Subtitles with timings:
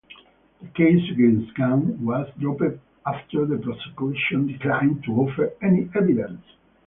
[0.59, 6.41] The case against Gun was dropped after the prosecution declined to offer any evidence.